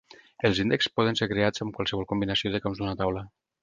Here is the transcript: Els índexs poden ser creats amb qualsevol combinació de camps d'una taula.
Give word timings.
Els 0.47 0.61
índexs 0.63 0.91
poden 0.95 1.21
ser 1.21 1.29
creats 1.35 1.67
amb 1.67 1.79
qualsevol 1.79 2.11
combinació 2.15 2.57
de 2.57 2.67
camps 2.67 2.85
d'una 2.85 3.01
taula. 3.07 3.29